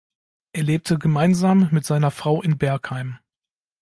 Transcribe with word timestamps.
Er 0.53 0.63
lebte 0.63 0.97
gemeinsam 0.97 1.67
mit 1.71 1.85
seiner 1.85 2.09
Frau 2.09 2.41
in 2.41 2.57
Bergheim. 2.57 3.19